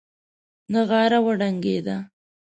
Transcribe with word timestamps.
نغاره 0.73 1.19
وډنګېده. 1.25 1.97